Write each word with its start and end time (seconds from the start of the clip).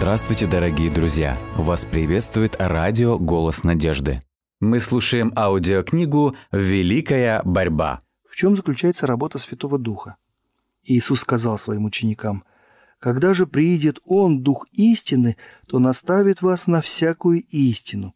Здравствуйте, 0.00 0.46
дорогие 0.46 0.90
друзья! 0.90 1.38
Вас 1.58 1.84
приветствует 1.84 2.56
радио 2.58 3.18
«Голос 3.18 3.64
надежды». 3.64 4.22
Мы 4.58 4.80
слушаем 4.80 5.30
аудиокнигу 5.36 6.34
«Великая 6.50 7.42
борьба». 7.44 8.00
В 8.26 8.34
чем 8.34 8.56
заключается 8.56 9.06
работа 9.06 9.36
Святого 9.36 9.78
Духа? 9.78 10.16
Иисус 10.84 11.20
сказал 11.20 11.58
своим 11.58 11.84
ученикам, 11.84 12.44
«Когда 12.98 13.34
же 13.34 13.46
приидет 13.46 14.00
Он, 14.06 14.42
Дух 14.42 14.66
истины, 14.72 15.36
то 15.66 15.78
наставит 15.78 16.40
вас 16.40 16.66
на 16.66 16.80
всякую 16.80 17.42
истину». 17.42 18.14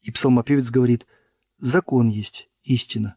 И 0.00 0.10
псалмопевец 0.10 0.70
говорит, 0.70 1.06
«Закон 1.58 2.08
есть 2.08 2.48
истина». 2.62 3.16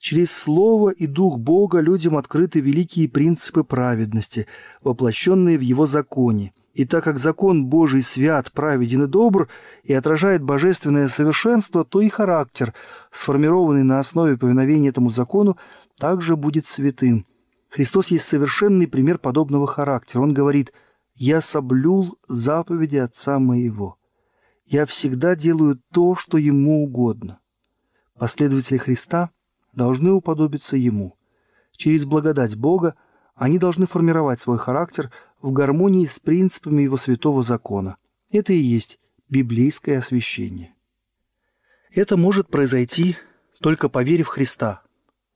Через 0.00 0.32
Слово 0.32 0.90
и 0.90 1.06
Дух 1.06 1.38
Бога 1.38 1.78
людям 1.78 2.16
открыты 2.16 2.58
великие 2.58 3.08
принципы 3.08 3.62
праведности, 3.62 4.48
воплощенные 4.82 5.56
в 5.56 5.60
Его 5.60 5.86
законе. 5.86 6.52
И 6.78 6.84
так 6.84 7.02
как 7.02 7.18
закон 7.18 7.66
Божий 7.66 8.02
свят, 8.02 8.52
праведен 8.52 9.02
и 9.02 9.06
добр 9.08 9.48
и 9.82 9.92
отражает 9.92 10.44
божественное 10.44 11.08
совершенство, 11.08 11.84
то 11.84 12.00
и 12.00 12.08
характер, 12.08 12.72
сформированный 13.10 13.82
на 13.82 13.98
основе 13.98 14.36
повиновения 14.36 14.90
этому 14.90 15.10
закону, 15.10 15.58
также 15.98 16.36
будет 16.36 16.68
святым. 16.68 17.26
Христос 17.68 18.12
есть 18.12 18.28
совершенный 18.28 18.86
пример 18.86 19.18
подобного 19.18 19.66
характера. 19.66 20.22
Он 20.22 20.32
говорит 20.32 20.72
«Я 21.16 21.40
соблюл 21.40 22.16
заповеди 22.28 22.98
Отца 22.98 23.40
моего. 23.40 23.98
Я 24.64 24.86
всегда 24.86 25.34
делаю 25.34 25.80
то, 25.92 26.14
что 26.14 26.38
Ему 26.38 26.84
угодно». 26.84 27.40
Последователи 28.16 28.78
Христа– 28.78 29.30
должны 29.72 30.12
уподобиться 30.12 30.76
Ему. 30.76 31.16
Через 31.72 32.04
благодать 32.04 32.56
Бога 32.56 32.94
они 33.34 33.58
должны 33.58 33.86
формировать 33.86 34.38
свой 34.38 34.58
характер 34.58 35.10
в 35.40 35.52
гармонии 35.52 36.06
с 36.06 36.18
принципами 36.18 36.82
Его 36.82 36.96
святого 36.96 37.42
закона. 37.42 37.96
Это 38.30 38.52
и 38.52 38.58
есть 38.58 38.98
библейское 39.28 39.98
освящение. 39.98 40.74
Это 41.90 42.16
может 42.16 42.48
произойти, 42.48 43.16
только 43.60 43.88
поверив 43.88 44.28
Христа, 44.28 44.82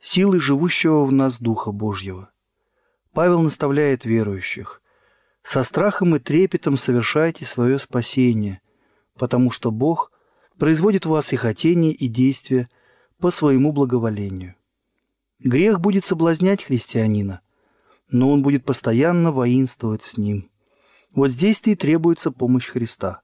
силы 0.00 0.40
живущего 0.40 1.04
в 1.04 1.12
нас 1.12 1.38
Духа 1.38 1.72
Божьего. 1.72 2.30
Павел 3.12 3.42
наставляет 3.42 4.04
верующих. 4.04 4.80
«Со 5.42 5.64
страхом 5.64 6.14
и 6.14 6.18
трепетом 6.20 6.76
совершайте 6.76 7.44
свое 7.44 7.78
спасение, 7.78 8.60
потому 9.18 9.50
что 9.50 9.70
Бог 9.70 10.12
производит 10.56 11.04
в 11.04 11.10
вас 11.10 11.32
и 11.32 11.36
хотение, 11.36 11.92
и 11.92 12.06
действия– 12.06 12.68
по 13.22 13.30
своему 13.30 13.70
благоволению. 13.70 14.56
Грех 15.38 15.80
будет 15.80 16.04
соблазнять 16.04 16.64
христианина, 16.64 17.40
но 18.12 18.30
он 18.30 18.42
будет 18.42 18.64
постоянно 18.64 19.32
воинствовать 19.32 20.02
с 20.02 20.16
ним. 20.16 20.50
Вот 21.14 21.30
здесь-то 21.30 21.70
и 21.70 21.74
требуется 21.74 22.30
помощь 22.30 22.68
Христа. 22.68 23.22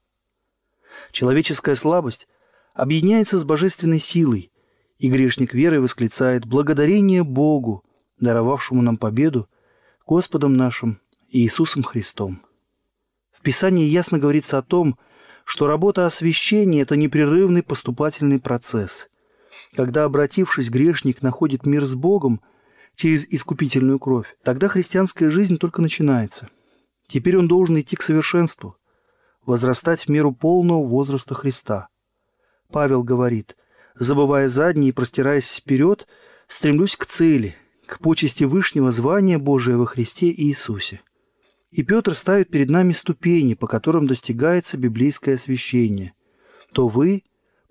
Человеческая 1.13 1.75
слабость 1.75 2.29
объединяется 2.75 3.39
с 3.39 3.45
божественной 3.45 3.99
силой, 3.99 4.51
и 4.99 5.09
грешник 5.09 5.55
веры 5.55 5.81
восклицает 5.81 6.45
«Благодарение 6.45 7.23
Богу, 7.23 7.85
даровавшему 8.19 8.83
нам 8.83 8.97
победу, 8.97 9.49
Господом 10.07 10.55
нашим 10.55 11.01
Иисусом 11.29 11.83
Христом». 11.83 12.43
В 13.31 13.43
Писании 13.43 13.87
ясно 13.87 14.19
говорится 14.19 14.59
о 14.59 14.63
том, 14.63 14.99
что 15.45 15.67
работа 15.67 16.05
освящения– 16.05 16.83
это 16.83 16.97
непрерывный 16.97 17.63
поступательный 17.63 18.41
процесс– 18.41 19.09
когда, 19.75 20.05
обратившись, 20.05 20.71
грешник 20.71 21.23
находит 21.23 21.67
мир 21.67 21.85
с 21.85 21.95
Богом 21.95 22.41
через 22.99 23.25
искупительную 23.31 24.01
кровь, 24.01 24.37
тогда 24.43 24.67
христианская 24.67 25.31
жизнь 25.31 25.57
только 25.57 25.81
начинается. 25.81 26.49
Теперь 27.07 27.39
он 27.39 27.47
должен 27.47 27.81
идти 27.81 27.95
к 27.95 28.03
совершенству, 28.03 28.77
возрастать 29.47 30.03
в 30.03 30.09
меру 30.09 30.33
полного 30.33 30.85
возраста 30.85 31.35
Христа. 31.35 31.89
Павел 32.73 33.05
говорит, 33.05 33.57
забывая 33.95 34.49
задние 34.49 34.89
и 34.89 34.93
простираясь 34.93 35.57
вперед, 35.57 36.09
стремлюсь 36.49 36.97
к 36.97 37.07
цели, 37.07 37.55
к 37.87 38.01
почести 38.01 38.43
Вышнего 38.43 38.91
звания 38.91 39.39
Божия 39.39 39.77
во 39.77 39.87
Христе 39.87 40.31
Иисусе. 40.31 41.01
И 41.71 41.85
Петр 41.85 42.17
ставит 42.17 42.51
перед 42.51 42.69
нами 42.69 42.93
ступени, 42.93 43.55
по 43.55 43.69
которым 43.69 44.09
достигается 44.09 44.77
библейское 44.77 45.37
освящение. 45.37 46.15
То 46.73 46.89
вы, 46.89 47.23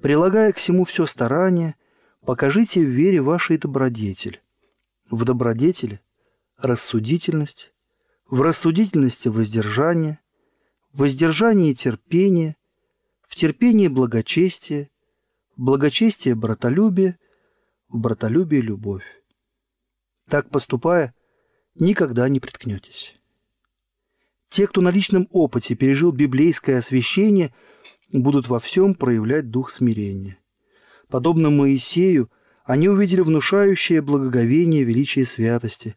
прилагая 0.02 0.54
к 0.54 0.56
всему 0.56 0.86
все 0.86 1.06
старание– 1.06 1.76
Покажите 2.28 2.82
в 2.82 2.90
вере 2.90 3.22
вашей 3.22 3.58
добродетель. 3.58 4.42
В 5.10 5.24
добродетели– 5.24 6.02
рассудительность, 6.58 7.74
в 8.30 8.42
рассудительности– 8.42 9.28
воздержание, 9.30 10.20
в 10.92 11.00
воздержании– 11.00 11.74
терпение, 11.76 12.58
в 13.22 13.36
терпении– 13.36 13.88
благочестие, 13.90 14.90
в 15.56 15.64
благочестие– 15.64 16.36
братолюбие, 16.36 17.18
в 17.88 18.00
братолюбие– 18.00 18.62
любовь. 18.64 19.06
Так 20.30 20.50
поступая, 20.50 21.16
никогда 21.76 22.28
не 22.28 22.40
приткнетесь. 22.40 23.16
Те, 24.50 24.68
кто 24.68 24.82
на 24.82 24.90
личном 24.90 25.28
опыте 25.32 25.76
пережил 25.76 26.12
библейское 26.12 26.80
освящение, 26.80 27.54
будут 28.12 28.48
во 28.48 28.60
всем 28.60 28.94
проявлять 28.94 29.50
дух 29.50 29.72
смирения– 29.72 30.38
Подобно 31.10 31.50
Моисею, 31.50 32.30
они 32.68 32.90
увидели 32.90 33.22
внушающее 33.22 34.02
благоговение 34.02 34.84
величия 34.84 35.26
святости, 35.26 35.96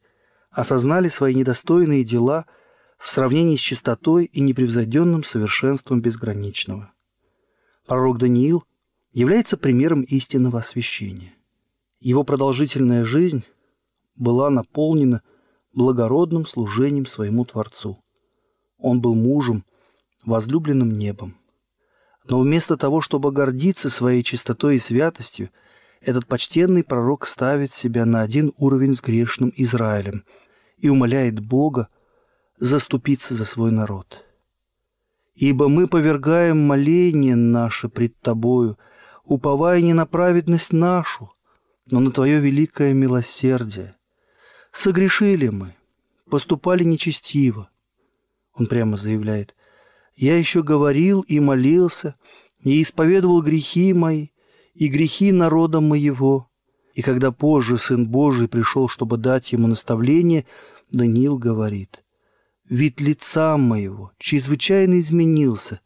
осознали 0.53 1.09
свои 1.09 1.35
недостойные 1.35 2.05
дела 2.05 2.47
в 2.97 3.11
сравнении 3.11 3.57
с 3.57 3.61
чистотой 3.61 4.27
и 4.27 4.41
непревзойденным 4.41 5.25
совершенством 5.25 6.01
безграничного. 6.01 6.93
Пророк 7.89 8.19
Даниил 8.19 8.63
является 9.13 9.57
примером 9.57 10.03
истинного 10.03 10.61
освящения. 10.61 11.35
Его 11.99 12.23
продолжительная 12.23 13.05
жизнь 13.05 13.43
была 14.15 14.49
наполнена 14.49 15.23
благородным 15.73 16.47
служением 16.47 17.05
своему 17.05 17.45
Творцу. 17.45 17.99
Он 18.79 19.01
был 19.01 19.17
мужем, 19.17 19.65
возлюбленным 20.25 20.93
небом. 20.93 21.37
Но 22.29 22.39
вместо 22.39 22.77
того, 22.77 23.01
чтобы 23.01 23.33
гордиться 23.33 23.91
своей 23.91 24.23
чистотой 24.23 24.77
и 24.77 24.79
святостью, 24.79 25.51
этот 26.01 26.27
почтенный 26.27 26.83
пророк 26.83 27.27
ставит 27.27 27.73
себя 27.73 28.05
на 28.05 28.23
один 28.23 28.53
уровень 28.57 28.95
с 28.95 29.03
грешным 29.03 29.53
Израилем 29.57 30.25
и 30.79 30.89
умоляет 30.89 31.41
Бога 31.41 31.89
заступиться 32.59 33.35
за 33.35 33.45
свой 33.45 33.71
народ. 33.71 34.25
«Ибо 35.35 35.69
мы 35.69 35.87
повергаем 35.87 36.59
моление 36.59 37.37
наше 37.37 37.89
пред 37.89 38.19
Тобою, 38.21 38.79
уповая 39.25 39.81
не 39.81 39.95
на 39.95 40.07
праведность 40.07 40.73
нашу, 40.73 41.33
но 41.91 42.01
на 42.01 42.11
Твое 42.11 42.41
великое 42.41 42.93
милосердие. 42.93 43.97
Согрешили 44.73 45.49
мы, 45.49 45.77
поступали 46.31 46.85
нечестиво». 46.85 47.71
Он 48.55 48.67
прямо 48.67 48.97
заявляет, 48.97 49.55
я 50.17 50.37
еще 50.37 50.63
говорил 50.63 51.23
и 51.23 51.41
молился, 51.41 52.17
и 52.59 52.83
исповедовал 52.83 53.41
грехи 53.41 53.95
мои, 53.95 54.29
и 54.81 54.89
грехи 54.89 55.31
народа 55.31 55.81
моего. 55.81 56.49
И 56.95 57.03
когда 57.03 57.31
позже 57.33 57.77
Сын 57.77 58.09
Божий 58.09 58.49
пришел, 58.49 58.89
чтобы 58.89 59.19
дать 59.19 59.53
ему 59.53 59.69
наставление, 59.69 60.47
Даниил 60.91 61.37
говорит, 61.37 62.03
«Вид 62.67 62.99
лица 62.99 63.59
моего 63.59 64.13
чрезвычайно 64.17 64.99
изменился, 64.99 65.81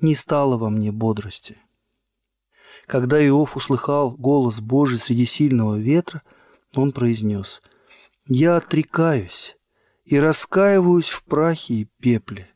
не 0.00 0.16
стало 0.16 0.58
во 0.58 0.70
мне 0.70 0.90
бодрости». 0.90 1.56
Когда 2.88 3.24
Иов 3.24 3.56
услыхал 3.56 4.10
голос 4.10 4.60
Божий 4.60 4.98
среди 4.98 5.24
сильного 5.24 5.76
ветра, 5.78 6.22
он 6.74 6.90
произнес, 6.90 7.62
«Я 8.26 8.56
отрекаюсь 8.56 9.56
и 10.04 10.18
раскаиваюсь 10.18 11.10
в 11.10 11.22
прахе 11.22 11.74
и 11.74 11.88
пепле. 12.00 12.48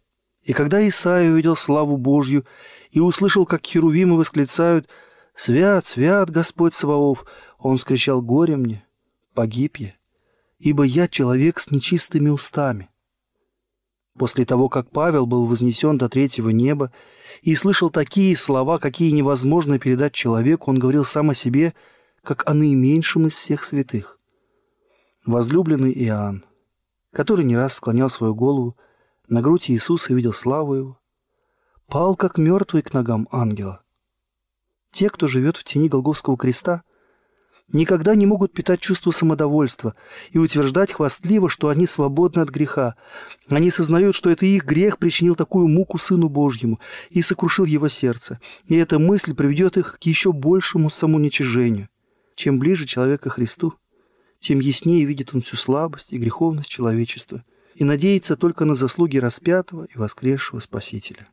И 0.43 0.53
когда 0.53 0.87
Исаия 0.87 1.31
увидел 1.31 1.55
славу 1.55 1.97
Божью 1.97 2.45
и 2.91 2.99
услышал, 2.99 3.47
как 3.47 3.65
херувимы 3.65 4.17
восклицают 4.17 4.89
«Свят, 5.37 5.85
свят, 5.85 6.31
Господь 6.31 6.73
Саваоф!», 6.73 7.27
он 7.59 7.77
скричал 7.77 8.23
«Горе 8.23 8.57
мне! 8.57 8.87
Погиб 9.35 9.77
я, 9.77 9.93
ибо 10.59 10.83
я 10.83 11.09
человек 11.09 11.61
с 11.61 11.71
нечистыми 11.71 12.31
устами». 12.31 12.89
После 14.19 14.47
того, 14.47 14.71
как 14.71 14.91
Павел 14.91 15.27
был 15.27 15.45
вознесен 15.45 15.99
до 15.99 16.09
третьего 16.09 16.49
неба 16.49 16.91
и 17.43 17.55
слышал 17.55 17.91
такие 17.91 18.35
слова, 18.35 18.79
какие 18.79 19.11
невозможно 19.11 19.79
передать 19.79 20.15
человеку, 20.15 20.71
он 20.71 20.79
говорил 20.79 21.05
сам 21.05 21.29
о 21.29 21.35
себе, 21.35 21.75
как 22.23 22.49
о 22.49 22.55
наименьшем 22.55 23.27
из 23.27 23.35
всех 23.35 23.63
святых. 23.63 24.19
Возлюбленный 25.27 25.93
Иоанн, 25.93 26.47
который 27.13 27.45
не 27.45 27.59
раз 27.59 27.75
склонял 27.75 28.09
свою 28.09 28.35
голову 28.35 28.75
на 29.29 29.43
грудь 29.43 29.71
Иисуса 29.71 30.15
видел 30.15 30.33
славу 30.33 30.75
Его, 30.75 30.99
пал, 31.89 32.17
как 32.17 32.39
мертвый 32.39 32.81
к 32.81 32.95
ногам 32.95 33.29
ангела. 33.31 33.83
Те, 34.97 35.11
кто 35.11 35.27
живет 35.27 35.59
в 35.59 35.65
тени 35.65 35.91
Голговского 35.91 36.39
креста, 36.39 36.83
никогда 37.69 38.15
не 38.15 38.25
могут 38.25 38.55
питать 38.55 38.81
чувство 38.81 39.11
самодовольства 39.11 39.95
и 40.31 40.39
утверждать 40.39 40.91
хвастливо, 40.91 41.51
что 41.51 41.69
они 41.69 41.87
свободны 41.87 42.41
от 42.41 42.49
греха. 42.49 42.97
Они 43.51 43.69
сознают, 43.69 44.15
что 44.15 44.31
это 44.31 44.47
их 44.47 44.65
грех 44.65 44.97
причинил 44.97 45.37
такую 45.37 45.69
муку 45.69 45.99
Сыну 45.99 46.31
Божьему 46.31 46.81
и 47.11 47.21
сокрушил 47.21 47.67
его 47.67 47.89
сердце. 47.89 48.41
И 48.65 48.77
эта 48.77 48.99
мысль 48.99 49.35
приведет 49.35 49.77
их 49.77 49.99
к 50.01 50.03
еще 50.05 50.33
большему 50.33 50.89
самоуничижению. 50.89 51.91
Чем 52.35 52.59
ближе 52.59 52.87
человек 52.87 53.21
к 53.21 53.29
Христу, 53.29 53.75
тем 54.39 54.61
яснее 54.61 55.05
видит 55.05 55.35
он 55.35 55.43
всю 55.43 55.57
слабость 55.57 56.15
и 56.15 56.17
греховность 56.17 56.71
человечества 56.71 57.45
и 57.75 57.85
надеется 57.85 58.35
только 58.35 58.65
на 58.65 58.75
заслуги 58.75 59.19
распятого 59.19 59.85
и 59.85 59.99
воскресшего 59.99 60.61
Спасителя. 60.61 61.29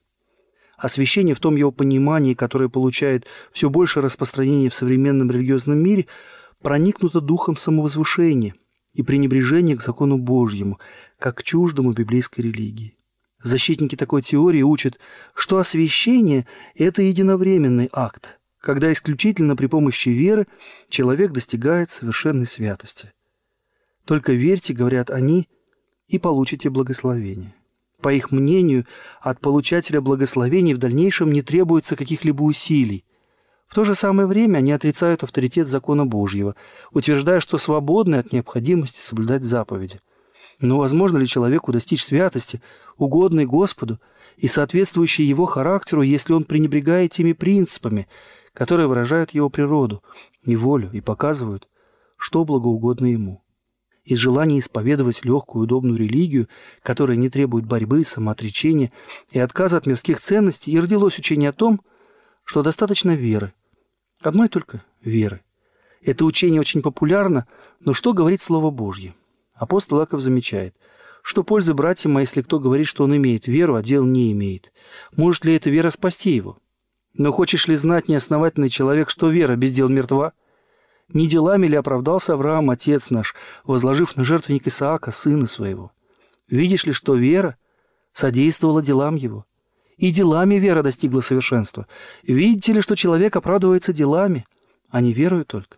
Освящение 0.83 1.33
в 1.33 1.39
том 1.39 1.55
его 1.55 1.71
понимании, 1.71 2.33
которое 2.33 2.67
получает 2.67 3.25
все 3.53 3.69
больше 3.69 4.01
распространения 4.01 4.67
в 4.67 4.75
современном 4.75 5.31
религиозном 5.31 5.79
мире, 5.79 6.07
проникнуто 6.61 7.21
духом 7.21 7.55
самовозвышения 7.55 8.53
и 8.91 9.01
пренебрежения 9.01 9.77
к 9.77 9.81
закону 9.81 10.17
Божьему, 10.17 10.81
как 11.19 11.37
к 11.37 11.43
чуждому 11.43 11.93
библейской 11.93 12.41
религии. 12.41 12.97
Защитники 13.41 13.95
такой 13.95 14.23
теории 14.23 14.61
учат, 14.61 14.99
что 15.33 15.57
освящение– 15.57 16.45
это 16.75 17.01
единовременный 17.01 17.87
акт, 17.93 18.41
когда 18.59 18.91
исключительно 18.91 19.55
при 19.55 19.67
помощи 19.67 20.09
веры 20.09 20.47
человек 20.89 21.31
достигает 21.31 21.91
совершенной 21.91 22.45
святости. 22.45 23.13
Только 24.03 24.33
верьте, 24.33 24.73
говорят 24.73 25.11
они, 25.11 25.47
и 26.09 26.19
получите 26.19 26.69
благословение. 26.69 27.55
По 28.03 28.13
их 28.13 28.31
мнению, 28.31 28.85
от 29.21 29.39
получателя 29.39 30.01
благословений 30.01 30.73
в 30.73 30.77
дальнейшем 30.77 31.31
не 31.31 31.41
требуется 31.41 31.95
каких-либо 31.95 32.43
усилий. 32.43 33.05
В 33.65 33.73
то 33.73 33.85
же 33.85 33.95
самое 33.95 34.27
время 34.27 34.57
они 34.57 34.73
отрицают 34.73 35.23
авторитет 35.23 35.69
закона 35.69 36.05
Божьего, 36.05 36.57
утверждая, 36.91 37.39
что 37.39 37.57
свободны 37.57 38.15
от 38.15 38.33
необходимости 38.33 38.99
соблюдать 38.99 39.45
заповеди. 39.45 40.01
Но 40.59 40.79
возможно 40.79 41.17
ли 41.17 41.25
человеку 41.25 41.71
достичь 41.71 42.03
святости, 42.03 42.61
угодной 42.97 43.45
Господу 43.45 44.01
и 44.35 44.49
соответствующей 44.49 45.23
его 45.23 45.45
характеру, 45.45 46.01
если 46.01 46.33
он 46.33 46.43
пренебрегает 46.43 47.11
теми 47.13 47.31
принципами, 47.31 48.09
которые 48.53 48.87
выражают 48.87 49.31
его 49.31 49.49
природу 49.49 50.03
и 50.43 50.57
волю 50.57 50.89
и 50.91 50.99
показывают, 50.99 51.69
что 52.17 52.43
благоугодно 52.43 53.05
ему? 53.05 53.42
Из 54.03 54.17
желания 54.17 54.59
исповедовать 54.59 55.23
легкую 55.23 55.63
удобную 55.63 55.97
религию, 55.97 56.49
которая 56.81 57.17
не 57.17 57.29
требует 57.29 57.65
борьбы, 57.65 58.03
самоотречения 58.03 58.91
и 59.31 59.39
отказа 59.39 59.77
от 59.77 59.85
мирских 59.85 60.19
ценностей, 60.19 60.71
и 60.71 60.79
родилось 60.79 61.17
учение 61.17 61.49
о 61.49 61.53
том, 61.53 61.81
что 62.43 62.63
достаточно 62.63 63.11
веры. 63.11 63.53
Одной 64.21 64.49
только 64.49 64.83
веры. 65.01 65.41
Это 66.01 66.25
учение 66.25 66.59
очень 66.59 66.81
популярно, 66.81 67.47
но 67.79 67.93
что 67.93 68.13
говорит 68.13 68.41
Слово 68.41 68.71
Божье? 68.71 69.15
Апостол 69.53 70.01
Аков 70.01 70.19
замечает, 70.19 70.75
что 71.21 71.43
пользы 71.43 71.73
братьям, 71.73 72.17
а 72.17 72.21
если 72.21 72.41
кто 72.41 72.59
говорит, 72.59 72.87
что 72.87 73.05
он 73.05 73.15
имеет 73.15 73.47
веру, 73.47 73.75
а 73.75 73.81
дел 73.81 74.03
не 74.03 74.33
имеет? 74.33 74.73
Может 75.15 75.45
ли 75.45 75.55
эта 75.55 75.69
вера 75.69 75.89
спасти 75.89 76.31
его? 76.31 76.57
Но 77.13 77.31
хочешь 77.31 77.67
ли 77.67 77.75
знать, 77.75 78.09
неосновательный 78.09 78.69
человек, 78.69 79.09
что 79.09 79.29
вера 79.29 79.55
без 79.55 79.73
дел 79.73 79.87
мертва– 79.87 80.33
не 81.09 81.27
делами 81.27 81.67
ли 81.67 81.75
оправдался 81.75 82.33
Авраам, 82.33 82.69
отец 82.69 83.09
наш, 83.09 83.35
возложив 83.63 84.15
на 84.15 84.23
жертвенник 84.23 84.67
Исаака, 84.67 85.11
сына 85.11 85.45
своего? 85.45 85.91
Видишь 86.47 86.85
ли, 86.85 86.93
что 86.93 87.15
вера 87.15 87.57
содействовала 88.13 88.81
делам 88.81 89.15
его? 89.15 89.45
И 89.97 90.11
делами 90.11 90.55
вера 90.55 90.81
достигла 90.81 91.21
совершенства. 91.21 91.87
Видите 92.23 92.73
ли, 92.73 92.81
что 92.81 92.95
человек 92.95 93.35
оправдывается 93.35 93.93
делами, 93.93 94.45
а 94.89 95.01
не 95.01 95.13
верою 95.13 95.45
только? 95.45 95.77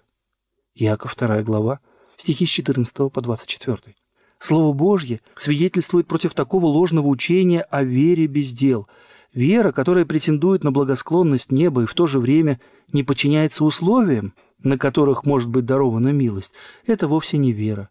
Иаков 0.75 1.15
2 1.15 1.43
глава, 1.43 1.79
стихи 2.17 2.45
с 2.45 2.49
14 2.49 3.11
по 3.11 3.21
24. 3.21 3.95
Слово 4.39 4.73
Божье 4.73 5.21
свидетельствует 5.35 6.07
против 6.07 6.33
такого 6.33 6.65
ложного 6.65 7.07
учения 7.07 7.61
о 7.61 7.83
вере 7.83 8.27
без 8.27 8.51
дел. 8.51 8.87
Вера, 9.33 9.71
которая 9.71 10.05
претендует 10.05 10.63
на 10.63 10.71
благосклонность 10.71 11.51
неба 11.51 11.83
и 11.83 11.85
в 11.85 11.93
то 11.93 12.07
же 12.07 12.19
время 12.19 12.59
не 12.91 13.03
подчиняется 13.03 13.65
условиям– 13.65 14.33
на 14.65 14.79
которых 14.79 15.25
может 15.25 15.47
быть 15.47 15.65
дарована 15.65 16.09
милость, 16.09 16.53
это 16.85 17.07
вовсе 17.07 17.37
не 17.37 17.53
вера, 17.53 17.89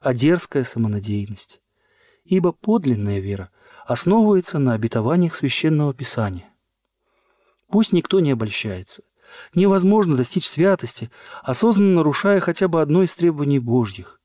а 0.00 0.12
дерзкая 0.12 0.64
самонадеянность. 0.64 1.60
Ибо 2.24 2.50
подлинная 2.50 3.20
вера 3.20 3.50
основывается 3.86 4.58
на 4.58 4.72
обетованиях 4.74 5.36
Священного 5.36 5.94
Писания. 5.94 6.50
Пусть 7.68 7.92
никто 7.92 8.18
не 8.18 8.32
обольщается. 8.32 9.04
Невозможно 9.54 10.16
достичь 10.16 10.48
святости, 10.48 11.10
осознанно 11.44 11.94
нарушая 11.96 12.40
хотя 12.40 12.66
бы 12.66 12.82
одно 12.82 13.04
из 13.04 13.14
требований 13.14 13.60
Божьих. 13.60 14.20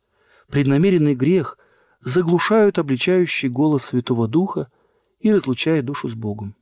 Преднамеренный 0.50 1.14
грех 1.14 1.60
заглушают 2.02 2.80
обличающий 2.80 3.50
голос 3.50 3.86
Святого 3.86 4.28
Духа 4.28 4.72
и 5.20 5.32
разлучает 5.32 5.86
душу 5.86 6.10
с 6.10 6.16
Богом. 6.16 6.56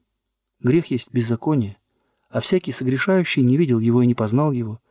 Грех 0.59 0.88
есть 0.88 1.13
беззаконие, 1.13 1.77
а 2.30 2.42
всякий 2.42 2.74
согрешающий 2.74 3.42
не 3.42 3.56
видел 3.56 3.80
его 3.80 4.01
и 4.01 4.06
не 4.06 4.15
познал 4.15 4.51
его– 4.51 4.81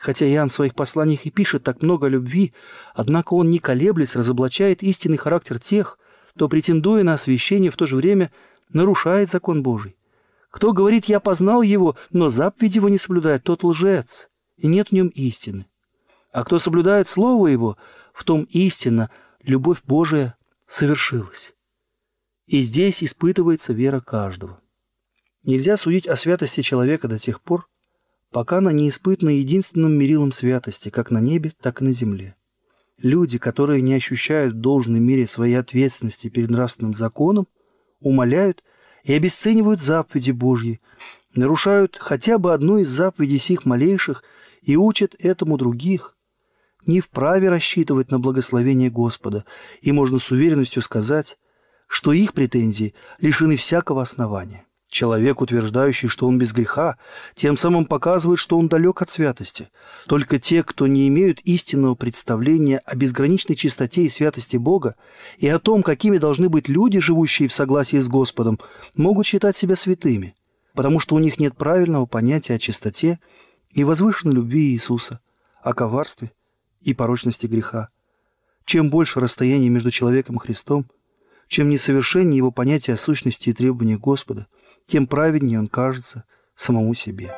Хотя 0.00 0.26
Иоанн 0.26 0.48
в 0.48 0.52
своих 0.54 0.74
посланиях 0.74 1.26
и 1.26 1.30
пишет 1.30 1.62
так 1.62 1.82
много 1.82 2.08
любви, 2.08 2.54
однако 2.94 3.34
он, 3.34 3.50
не 3.50 3.58
колеблясь, 3.58 4.16
разоблачает 4.16 4.82
истинный 4.82 5.18
характер 5.18 5.58
тех, 5.58 5.98
кто, 6.34 6.48
претендуя 6.48 7.02
на 7.02 7.12
освящение, 7.12 7.70
в 7.70 7.76
то 7.76 7.84
же 7.84 7.96
время 7.96 8.32
нарушает 8.70 9.28
закон 9.28 9.62
Божий. 9.62 9.98
Кто 10.48 10.72
говорит 10.72 11.04
«я 11.04 11.20
познал 11.20 11.60
его», 11.60 11.98
но 12.10 12.28
заповедь 12.28 12.76
его 12.76 12.88
не 12.88 12.96
соблюдает, 12.96 13.44
тот 13.44 13.62
лжец, 13.62 14.30
и 14.56 14.68
нет 14.68 14.88
в 14.88 14.92
нем 14.92 15.08
истины. 15.08 15.66
А 16.32 16.44
кто 16.44 16.58
соблюдает 16.58 17.06
Слово 17.06 17.48
его, 17.48 17.76
в 18.14 18.24
том 18.24 18.44
истина, 18.44 19.10
любовь 19.42 19.82
Божия 19.86 20.34
совершилась. 20.66 21.52
И 22.46 22.62
здесь 22.62 23.04
испытывается 23.04 23.74
вера 23.74 24.00
каждого. 24.00 24.60
Нельзя 25.44 25.76
судить 25.76 26.08
о 26.08 26.16
святости 26.16 26.62
человека 26.62 27.06
до 27.06 27.18
тех 27.18 27.42
пор, 27.42 27.68
пока 28.30 28.58
она 28.58 28.72
не 28.72 28.88
испытана 28.88 29.30
единственным 29.30 29.96
мерилом 29.96 30.32
святости, 30.32 30.88
как 30.88 31.10
на 31.10 31.20
небе, 31.20 31.52
так 31.60 31.82
и 31.82 31.84
на 31.84 31.92
земле. 31.92 32.36
Люди, 32.98 33.38
которые 33.38 33.80
не 33.80 33.94
ощущают 33.94 34.54
в 34.54 34.60
должной 34.60 35.00
мере 35.00 35.26
своей 35.26 35.54
ответственности 35.54 36.28
перед 36.28 36.50
нравственным 36.50 36.94
законом, 36.94 37.48
умоляют 38.00 38.62
и 39.04 39.12
обесценивают 39.14 39.80
заповеди 39.80 40.30
Божьи, 40.30 40.80
нарушают 41.34 41.96
хотя 41.98 42.38
бы 42.38 42.52
одну 42.52 42.78
из 42.78 42.88
заповедей 42.88 43.38
сих 43.38 43.64
малейших 43.64 44.22
и 44.62 44.76
учат 44.76 45.14
этому 45.18 45.56
других. 45.56 46.16
Не 46.86 47.00
вправе 47.00 47.48
рассчитывать 47.48 48.10
на 48.10 48.18
благословение 48.18 48.90
Господа, 48.90 49.44
и 49.80 49.92
можно 49.92 50.18
с 50.18 50.30
уверенностью 50.30 50.82
сказать, 50.82 51.38
что 51.86 52.12
их 52.12 52.32
претензии 52.32 52.94
лишены 53.18 53.56
всякого 53.56 54.02
основания. 54.02 54.64
Человек, 54.90 55.40
утверждающий, 55.40 56.08
что 56.08 56.26
он 56.26 56.36
без 56.36 56.52
греха, 56.52 56.98
тем 57.36 57.56
самым 57.56 57.84
показывает, 57.84 58.40
что 58.40 58.58
он 58.58 58.66
далек 58.66 59.00
от 59.02 59.08
святости. 59.08 59.68
Только 60.08 60.40
те, 60.40 60.64
кто 60.64 60.88
не 60.88 61.06
имеют 61.06 61.38
истинного 61.40 61.94
представления 61.94 62.78
о 62.84 62.96
безграничной 62.96 63.54
чистоте 63.54 64.02
и 64.02 64.08
святости 64.08 64.56
Бога 64.56 64.96
и 65.38 65.46
о 65.46 65.60
том, 65.60 65.84
какими 65.84 66.18
должны 66.18 66.48
быть 66.48 66.68
люди, 66.68 66.98
живущие 66.98 67.48
в 67.48 67.52
согласии 67.52 67.98
с 67.98 68.08
Господом, 68.08 68.58
могут 68.96 69.26
считать 69.26 69.56
себя 69.56 69.76
святыми, 69.76 70.34
потому 70.74 70.98
что 70.98 71.14
у 71.14 71.20
них 71.20 71.38
нет 71.38 71.56
правильного 71.56 72.06
понятия 72.06 72.54
о 72.54 72.58
чистоте 72.58 73.20
и 73.70 73.84
возвышенной 73.84 74.34
любви 74.34 74.72
Иисуса, 74.72 75.20
о 75.62 75.72
коварстве 75.72 76.32
и 76.80 76.94
порочности 76.94 77.46
греха. 77.46 77.90
Чем 78.64 78.90
больше 78.90 79.20
расстояние 79.20 79.70
между 79.70 79.92
человеком 79.92 80.34
и 80.34 80.40
Христом, 80.40 80.90
чем 81.46 81.68
несовершеннее 81.68 82.38
его 82.38 82.50
понятие 82.50 82.94
о 82.94 82.98
сущности 82.98 83.50
и 83.50 83.52
требованиях 83.52 84.00
Господа– 84.00 84.48
тем 84.90 85.06
праведнее 85.06 85.60
он 85.60 85.68
кажется 85.68 86.24
самому 86.56 86.94
себе. 86.94 87.32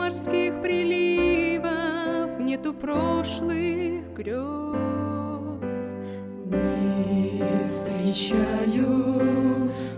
Морских 0.00 0.62
приливов, 0.62 2.40
Нету 2.40 2.72
прошлых 2.72 4.14
грез. 4.14 5.76
Не 6.46 7.66
встречаю 7.66 8.90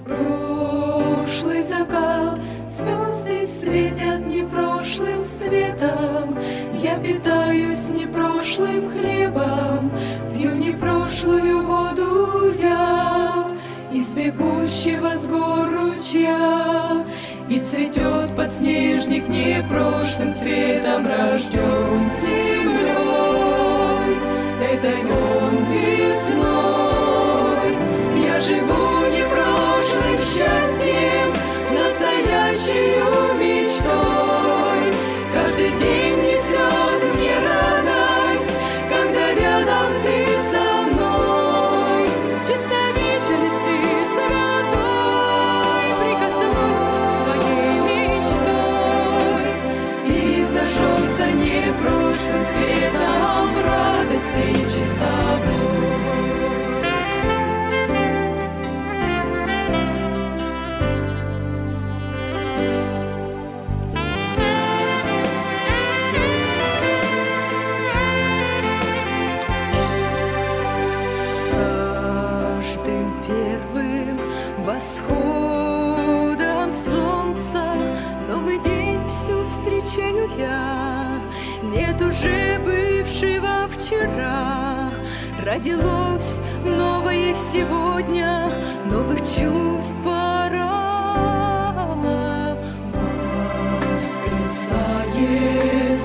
прошлый 0.05 1.63
закат, 1.63 2.41
звезды 2.67 3.47
светят 3.47 4.27
не 4.27 4.43
прошлым 4.43 5.25
светом, 5.25 6.37
Я 6.83 6.99
питаюсь 6.99 7.91
не 7.91 8.07
прошлым 8.07 8.91
хлебом, 8.91 9.93
Пью 10.35 10.57
не 10.57 10.73
прошлую 10.73 11.63
воду 11.63 12.53
я 12.61 13.47
Из 13.93 14.13
бегущего 14.15 15.17
с 15.17 15.29
гор 15.29 15.71
ручья. 15.71 17.05
И 17.53 17.61
цветет 17.61 18.35
подснежник 18.35 19.29
не 19.29 19.63
прошлым 19.69 20.35
цветом 20.35 21.07
Рожден 21.07 22.09
землей, 22.09 22.97
это 24.73 24.89
он 25.13 25.57
весной. 25.71 26.97
Я 28.25 28.41
живу 28.41 29.07
не 29.11 29.23
прошлым 29.29 30.17
счастьем, 30.17 31.29
настоящую 31.75 33.35
мечтой. 33.39 33.62
Родилось 85.63 86.43
новое 86.65 87.37
сегодня 87.53 88.49
Новых 88.91 89.19
чувств 89.19 89.95
пора 90.05 91.77
Воскресает 93.95 96.01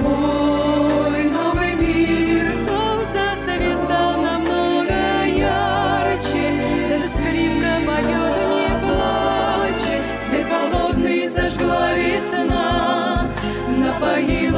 мой 0.00 1.24
новый 1.24 1.74
мир. 1.74 2.46
Солнце 2.66 3.36
свет 3.44 3.76
стал 3.84 4.22
намного 4.22 5.26
ярче 5.26 6.54
Даже 6.88 7.08
скрипка 7.08 7.72
поет 7.84 8.36
не 8.48 8.70
плачет 8.80 10.02
Свет 10.30 10.46
холодный 10.48 11.28
зажгла 11.28 11.92
весна, 11.92 13.28
напоила 13.76 14.51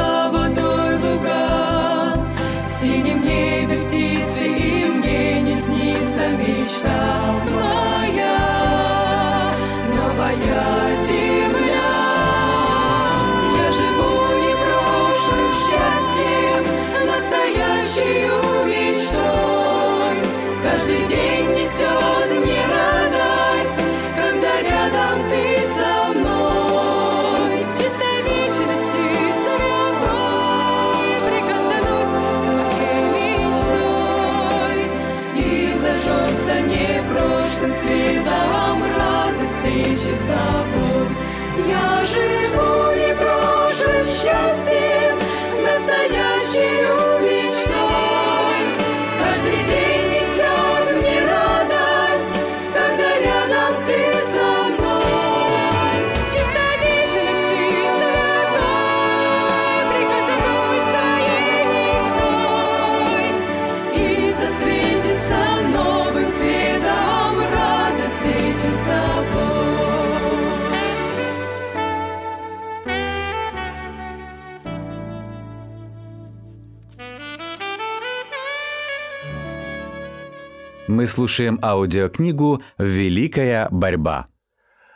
Мы 81.05 81.09
слушаем 81.09 81.59
аудиокнигу 81.63 82.63
«Великая 82.79 83.69
борьба». 83.71 84.27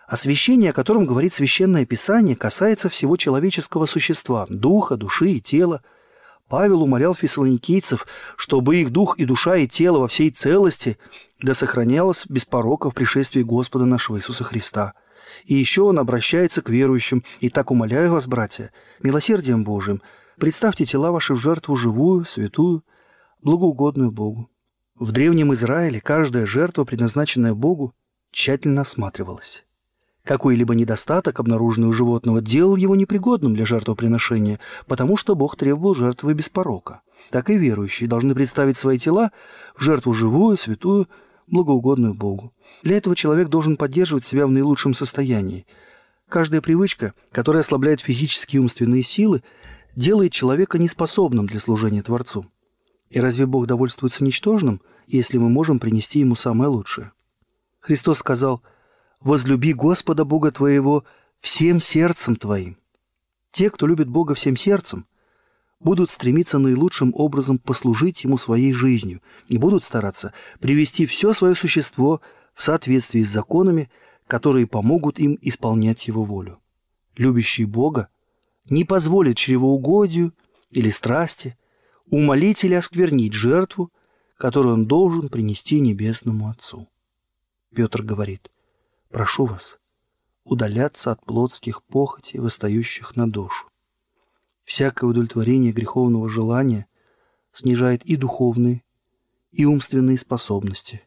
Освящение, 0.07 0.71
о 0.71 0.73
котором 0.73 1.05
говорит 1.05 1.35
Священное 1.35 1.85
Писание, 1.85 2.35
касается 2.35 2.89
всего 2.89 3.19
человеческого 3.19 3.85
существа– 3.85 4.47
духа, 4.49 4.97
души 4.97 5.33
и 5.33 5.41
тела. 5.43 5.83
Павел 6.49 6.83
умолял 6.83 7.15
фессалоникийцев, 7.15 8.07
чтобы 8.39 8.79
их 8.79 8.91
дух 8.91 9.19
и 9.19 9.27
душа 9.27 9.57
и 9.57 9.69
тело 9.69 9.99
во 9.99 10.09
всей 10.09 10.31
целости 10.31 10.97
да 11.43 11.53
сохранялось 11.53 12.25
без 12.27 12.47
порока 12.47 12.89
в 12.89 12.95
пришествии 12.95 13.43
Господа 13.43 13.85
нашего 13.85 14.17
Иисуса 14.17 14.45
Христа. 14.45 14.95
И 15.45 15.57
еще 15.57 15.83
он 15.83 15.99
обращается 15.99 16.63
к 16.63 16.71
верующим. 16.71 17.23
«И 17.41 17.51
так 17.51 17.71
умоляю 17.71 18.13
вас, 18.13 18.27
братья, 18.27 18.73
милосердием 19.03 19.63
Божиим, 19.63 20.01
представьте 20.39 20.87
тела 20.87 21.11
ваши 21.11 21.35
в 21.35 21.39
жертву 21.39 21.77
живую, 21.77 22.25
святую, 22.25 22.83
благоугодную 23.43 24.11
Богу». 24.11 24.49
В 24.99 25.13
Древнем 25.13 25.55
Израиле 25.55 26.01
каждая 26.01 26.45
жертва, 26.45 26.83
предназначенная 26.83 27.55
Богу, 27.55 27.95
тщательно 28.33 28.81
осматривалась. 28.81 29.65
Какой-либо 30.25 30.75
недостаток, 30.75 31.39
обнаруженный 31.39 31.87
у 31.87 31.93
животного, 31.93 32.41
делал 32.41 32.75
его 32.75 32.97
непригодным 32.97 33.55
для 33.55 33.65
жертвоприношения, 33.65 34.59
потому 34.89 35.17
что 35.17 35.37
Бог 35.37 35.57
требовал 35.57 35.95
жертвы 35.95 36.35
без 36.35 36.49
порока. 36.49 37.03
Так 37.31 37.49
и 37.49 37.57
верующие 37.57 38.09
должны 38.09 38.35
представить 38.35 38.77
свои 38.77 38.99
тела 38.99 39.31
в 39.77 39.83
жертву 39.85 40.13
живую, 40.15 40.57
святую, 40.57 41.09
благоугодную 41.47 42.15
Богу. 42.15 42.53
Для 42.83 42.97
этого 42.97 43.15
человек 43.15 43.49
должен 43.49 43.77
поддерживать 43.77 44.25
себя 44.25 44.49
в 44.49 44.51
наилучшем 44.51 44.95
состоянии. 44.95 45.65
Каждая 46.29 46.61
привычка, 46.61 47.15
которая 47.31 47.63
ослабляет 47.63 48.01
физические 48.01 48.59
и 48.59 48.63
умственные 48.63 49.05
силы, 49.05 49.45
делает 49.95 50.33
человека 50.33 50.77
неспособным 50.77 51.47
для 51.47 51.61
служения 51.61 52.03
Творцу. 52.03 52.47
И 53.11 53.21
разве 53.21 53.47
Бог 53.47 53.67
довольствуется 53.67 54.25
ничтожным, 54.25 54.81
если 55.07 55.39
мы 55.39 55.49
можем 55.49 55.81
принести 55.81 56.21
Ему 56.21 56.35
самое 56.35 56.71
лучшее? 56.71 57.13
Христос 57.81 58.19
сказал 58.19 58.63
«Возлюби 59.21 59.73
Господа 59.73 60.25
Бога 60.25 60.51
твоего 60.51 61.05
всем 61.41 61.81
сердцем 61.81 62.37
твоим». 62.37 62.77
Те, 63.51 63.71
кто 63.71 63.87
любит 63.87 64.09
Бога 64.09 64.35
всем 64.35 64.57
сердцем, 64.57 65.07
будут 65.81 66.11
стремиться 66.11 66.59
наилучшим 66.59 67.13
образом 67.15 67.59
послужить 67.59 68.25
Ему 68.25 68.37
своей 68.37 68.73
жизнью 68.73 69.23
и 69.49 69.57
будут 69.59 69.85
стараться 69.85 70.35
привести 70.61 71.07
все 71.07 71.33
свое 71.33 71.55
существо 71.55 72.21
в 72.53 72.63
соответствии 72.63 73.23
с 73.23 73.31
законами, 73.31 73.91
которые 74.27 74.67
помогут 74.67 75.19
им 75.19 75.39
исполнять 75.41 76.07
Его 76.09 76.25
волю. 76.25 76.59
Любящий 77.17 77.65
Бога 77.65 78.09
не 78.69 78.85
позволит 78.85 79.37
чревоугодию 79.37 80.35
или 80.71 80.91
страсти 80.91 81.57
умолить 82.11 82.65
или 82.65 82.75
осквернить 82.75 83.35
жертву, 83.35 83.93
которую 84.37 84.75
он 84.75 84.87
должен 84.87 85.29
принести 85.29 85.81
Небесному 85.81 86.49
Отцу. 86.49 86.89
Петр 87.75 88.03
говорит, 88.03 88.51
«Прошу 89.11 89.47
вас 89.47 89.79
удаляться 90.49 91.13
от 91.13 91.25
плотских 91.25 91.83
похотей, 91.83 92.41
восстающих 92.41 93.17
на 93.17 93.31
душу. 93.31 93.69
Всякое 94.65 95.11
удовлетворение 95.11 95.73
греховного 95.73 96.29
желания 96.29 96.87
снижает 97.53 98.05
и 98.05 98.17
духовные, 98.17 98.83
и 99.51 99.65
умственные 99.65 100.19
способности, 100.19 101.03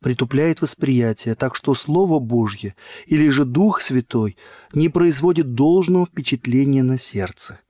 притупляет 0.00 0.62
восприятие, 0.62 1.34
так 1.34 1.54
что 1.54 1.74
Слово 1.74 2.18
Божье 2.18 2.74
или 3.06 3.28
же 3.28 3.44
Дух 3.44 3.80
Святой 3.80 4.36
не 4.72 4.88
производит 4.88 5.54
должного 5.54 6.06
впечатления 6.06 6.82
на 6.82 6.98
сердце. 6.98 7.60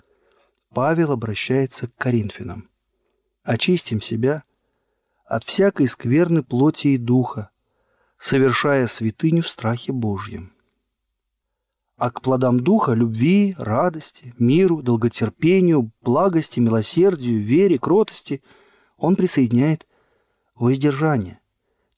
Павел 0.72 1.12
обращается 1.12 1.88
к 1.88 1.94
Коринфянам. 1.96 2.68
«Очистим 3.42 4.00
себя 4.00 4.44
от 5.24 5.44
всякой 5.44 5.88
скверны 5.88 6.42
плоти 6.42 6.88
и 6.88 6.96
духа, 6.98 7.50
совершая 8.16 8.86
святыню 8.86 9.42
в 9.42 9.48
страхе 9.48 9.92
Божьем» 9.92 10.52
а 12.00 12.12
к 12.12 12.22
плодам 12.22 12.60
духа– 12.60 12.92
любви, 12.94 13.56
радости, 13.58 14.32
миру, 14.38 14.82
долготерпению, 14.82 15.90
благости, 16.00 16.60
милосердию, 16.60 17.42
вере, 17.42 17.76
кротости– 17.76 18.40
он 18.98 19.14
присоединяет 19.16 19.86
воздержание, 20.54 21.40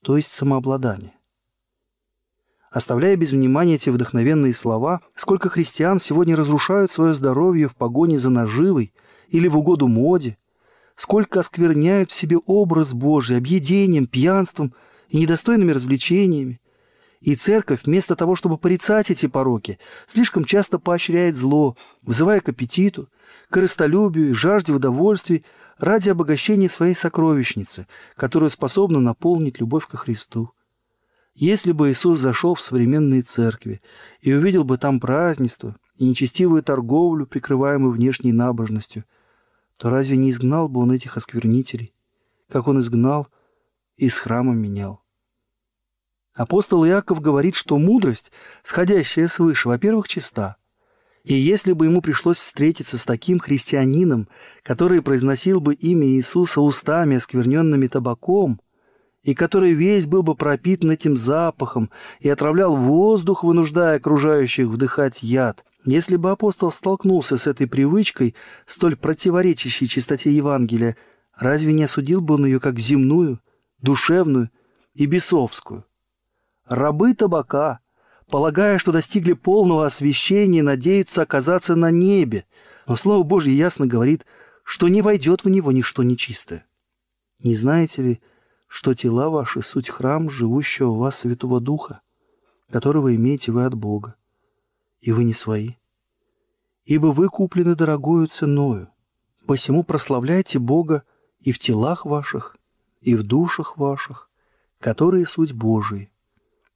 то 0.01 0.15
есть 0.15 0.29
самообладание. 0.29 1.13
Оставляя 2.71 3.17
без 3.17 3.31
внимания 3.31 3.75
эти 3.75 3.89
вдохновенные 3.89 4.53
слова, 4.53 5.01
сколько 5.15 5.49
христиан 5.49 5.99
сегодня 5.99 6.37
разрушают 6.37 6.89
свое 6.89 7.13
здоровье 7.13 7.67
в 7.67 7.75
погоне 7.75 8.17
за 8.17 8.29
наживой 8.29 8.93
или 9.27 9.49
в 9.49 9.57
угоду 9.57 9.89
моде, 9.89 10.37
сколько 10.95 11.41
оскверняют 11.41 12.11
в 12.11 12.15
себе 12.15 12.37
образ 12.45 12.93
Божий 12.93 13.35
объедением, 13.35 14.07
пьянством 14.07 14.73
и 15.09 15.17
недостойными 15.17 15.73
развлечениями, 15.73 16.61
и 17.19 17.35
церковь, 17.35 17.81
вместо 17.83 18.15
того, 18.15 18.37
чтобы 18.37 18.57
порицать 18.57 19.11
эти 19.11 19.27
пороки, 19.27 19.77
слишком 20.07 20.45
часто 20.45 20.79
поощряет 20.79 21.35
зло, 21.35 21.75
вызывая 22.01 22.39
к 22.39 22.49
аппетиту, 22.49 23.09
корыстолюбию 23.49 24.29
и 24.29 24.33
жажде 24.33 24.71
удовольствий 24.71 25.43
ради 25.77 26.09
обогащения 26.09 26.69
своей 26.69 26.95
сокровищницы, 26.95 27.85
которую 28.15 28.49
способна 28.49 29.01
наполнить 29.01 29.59
любовь 29.59 29.87
ко 29.87 29.97
Христу. 29.97 30.51
Если 31.33 31.71
бы 31.71 31.91
Иисус 31.91 32.19
зашел 32.19 32.55
в 32.55 32.61
современные 32.61 33.21
церкви 33.21 33.81
и 34.19 34.33
увидел 34.33 34.63
бы 34.63 34.77
там 34.77 34.99
празднество 34.99 35.77
и 35.95 36.05
нечестивую 36.05 36.61
торговлю, 36.61 37.25
прикрываемую 37.25 37.91
внешней 37.91 38.33
набожностью, 38.33 39.05
то 39.77 39.89
разве 39.89 40.17
не 40.17 40.29
изгнал 40.29 40.67
бы 40.67 40.81
он 40.81 40.91
этих 40.91 41.17
осквернителей, 41.17 41.93
как 42.49 42.67
он 42.67 42.79
изгнал 42.79 43.27
и 43.95 44.07
из 44.07 44.17
храма 44.17 44.53
менял? 44.53 45.01
Апостол 46.33 46.85
Иаков 46.85 47.21
говорит, 47.21 47.55
что 47.55 47.77
мудрость, 47.77 48.31
сходящая 48.63 49.27
свыше, 49.27 49.67
во-первых, 49.67 50.07
чиста. 50.07 50.57
И 51.23 51.33
если 51.33 51.73
бы 51.73 51.85
ему 51.85 52.01
пришлось 52.01 52.37
встретиться 52.37 52.97
с 52.97 53.05
таким 53.05 53.39
христианином, 53.39 54.27
который 54.63 55.01
произносил 55.01 55.59
бы 55.59 55.75
имя 55.75 56.07
Иисуса 56.07 56.61
устами, 56.61 57.17
оскверненными 57.17 57.87
табаком, 57.87 58.59
и 59.23 59.33
который 59.35 59.73
весь 59.73 60.07
был 60.07 60.23
бы 60.23 60.35
пропитан 60.35 60.91
этим 60.91 61.15
запахом 61.15 61.91
и 62.19 62.29
отравлял 62.29 62.75
воздух, 62.75 63.43
вынуждая 63.43 63.97
окружающих 63.97 64.67
вдыхать 64.67 65.21
яд, 65.21 65.63
если 65.85 66.15
бы 66.15 66.31
апостол 66.31 66.71
столкнулся 66.71 67.37
с 67.37 67.47
этой 67.47 67.67
привычкой, 67.67 68.35
столь 68.65 68.95
противоречащей 68.95 69.87
чистоте 69.87 70.31
Евангелия, 70.31 70.95
разве 71.35 71.73
не 71.73 71.83
осудил 71.83 72.21
бы 72.21 72.35
он 72.35 72.45
ее 72.45 72.59
как 72.59 72.79
земную, 72.79 73.39
душевную 73.79 74.49
и 74.93 75.05
бесовскую? 75.05 75.85
Рабы 76.67 77.13
табака, 77.15 77.79
полагая, 78.29 78.77
что 78.77 78.91
достигли 78.91 79.33
полного 79.33 79.85
освящения, 79.85 80.63
надеются 80.63 81.23
оказаться 81.23 81.75
на 81.75 81.89
небе, 81.89 82.45
но 82.87 82.95
Слово 82.95 83.23
Божье 83.23 83.55
ясно 83.55 83.87
говорит, 83.87 84.25
что 84.63 84.87
не 84.87 85.01
войдет 85.01 85.43
в 85.43 85.49
него 85.49 85.71
ничто 85.71 86.03
нечистое. 86.03 86.65
Не 87.43 87.55
знаете 87.55 88.03
ли, 88.03 88.21
что 88.73 88.93
тела 88.93 89.29
ваши— 89.29 89.61
суть 89.63 89.89
храм 89.89 90.29
живущего 90.29 90.91
в 90.91 90.97
вас 90.99 91.17
Святого 91.17 91.59
Духа, 91.59 91.99
которого 92.71 93.13
имеете 93.13 93.51
вы 93.51 93.65
от 93.65 93.73
Бога, 93.73 94.15
и 95.01 95.11
вы 95.11 95.25
не 95.25 95.33
свои? 95.33 95.73
Ибо 96.85 97.07
вы 97.07 97.27
куплены 97.27 97.75
дорогою 97.75 98.27
ценою, 98.27 98.87
посему 99.45 99.83
прославляйте 99.83 100.57
Бога 100.57 101.03
и 101.41 101.51
в 101.51 101.59
телах 101.59 102.05
ваших, 102.05 102.55
и 103.01 103.13
в 103.13 103.23
душах 103.23 103.77
ваших, 103.77 104.29
которые 104.79 105.25
суть 105.25 105.51
Божии. 105.51 106.09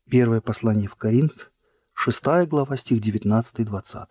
Первое 0.10 0.42
послание 0.42 0.90
в 0.90 0.98
Коринф, 0.98 1.50
6 1.94 2.26
глава, 2.50 2.76
стих 2.76 3.00
19-20. 3.00 4.08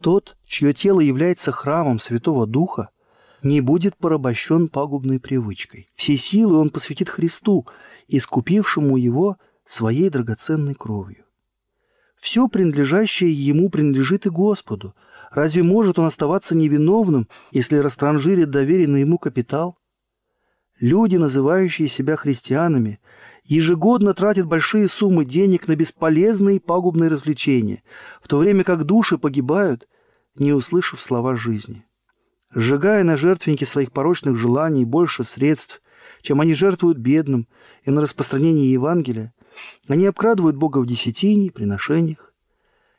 Тот, 0.00 0.38
чье 0.46 0.72
тело 0.72 1.00
является 1.00 1.52
храмом 1.52 1.98
Святого 1.98 2.46
Духа, 2.46 2.88
не 3.42 3.60
будет 3.60 3.96
порабощен 3.96 4.68
пагубной 4.68 5.18
привычкой. 5.18 5.90
Все 5.94 6.16
силы 6.16 6.58
он 6.58 6.70
посвятит 6.70 7.08
Христу, 7.08 7.66
искупившему 8.08 8.96
его 8.96 9.36
своей 9.64 10.10
драгоценной 10.10 10.74
кровью. 10.74 11.24
Все 12.20 12.46
принадлежащее 12.46 13.32
ему 13.32 13.68
принадлежит 13.68 14.26
и 14.26 14.30
Господу. 14.30 14.94
Разве 15.32 15.62
может 15.62 15.98
он 15.98 16.06
оставаться 16.06 16.54
невиновным, 16.54 17.28
если 17.50 17.76
растранжирит 17.78 18.50
доверенный 18.50 19.00
ему 19.00 19.18
капитал? 19.18 19.76
Люди, 20.80 21.16
называющие 21.16 21.88
себя 21.88 22.16
христианами, 22.16 23.00
ежегодно 23.44 24.14
тратят 24.14 24.46
большие 24.46 24.88
суммы 24.88 25.24
денег 25.24 25.68
на 25.68 25.74
бесполезные 25.74 26.56
и 26.56 26.60
пагубные 26.60 27.10
развлечения, 27.10 27.82
в 28.20 28.28
то 28.28 28.38
время 28.38 28.62
как 28.62 28.84
души 28.84 29.18
погибают, 29.18 29.88
не 30.36 30.52
услышав 30.52 31.00
слова 31.00 31.34
жизни. 31.34 31.84
Сжигая 32.54 33.02
на 33.02 33.16
жертвеннике 33.16 33.64
своих 33.64 33.92
порочных 33.92 34.36
желаний 34.36 34.84
больше 34.84 35.24
средств, 35.24 35.80
чем 36.20 36.40
они 36.40 36.54
жертвуют 36.54 36.98
бедным 36.98 37.48
и 37.84 37.90
на 37.90 38.02
распространение 38.02 38.70
Евангелия, 38.70 39.32
они 39.88 40.06
обкрадывают 40.06 40.56
Бога 40.56 40.78
в 40.78 40.86
десятине, 40.86 41.50
приношениях. 41.50 42.32